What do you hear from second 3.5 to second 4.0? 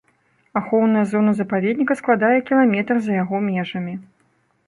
межамі.